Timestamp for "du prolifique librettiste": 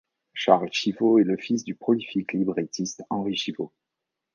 1.63-3.03